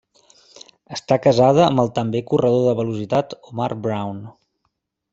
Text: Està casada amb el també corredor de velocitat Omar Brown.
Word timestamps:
Està 0.97 1.17
casada 1.25 1.61
amb 1.67 1.83
el 1.85 1.93
també 1.99 2.23
corredor 2.33 2.65
de 2.71 2.75
velocitat 2.83 3.39
Omar 3.53 3.73
Brown. 3.87 4.29